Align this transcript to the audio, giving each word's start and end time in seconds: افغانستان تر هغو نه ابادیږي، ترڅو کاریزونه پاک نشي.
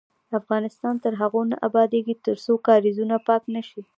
افغانستان 0.39 0.95
تر 1.03 1.13
هغو 1.21 1.41
نه 1.51 1.55
ابادیږي، 1.67 2.15
ترڅو 2.25 2.53
کاریزونه 2.67 3.15
پاک 3.27 3.43
نشي. 3.55 3.81